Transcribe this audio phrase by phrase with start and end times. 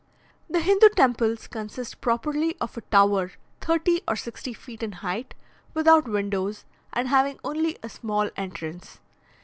[0.49, 5.35] The Hindoo temples consist properly of a tower thirty or sixty feet in height,
[5.75, 8.99] without windows, and having only a small entrance.